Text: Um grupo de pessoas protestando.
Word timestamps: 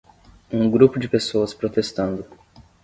Um 0.51 0.67
grupo 0.71 0.97
de 0.97 1.07
pessoas 1.07 1.53
protestando. 1.53 2.25